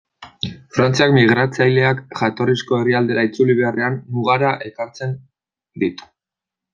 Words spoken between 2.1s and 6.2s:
jatorrizko herrialdera itzuli beharrean, mugara ekartzen ditu.